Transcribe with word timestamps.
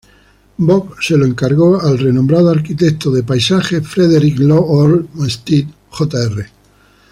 Bok 0.57 0.97
le 1.11 1.27
encargó 1.27 1.79
al 1.79 1.99
renombrado 1.99 2.49
arquitecto 2.49 3.11
del 3.11 3.23
paisaje 3.23 3.81
Frederick 3.81 4.39
Law 4.39 4.57
Olmsted, 4.59 5.65
Jr. 5.91 6.47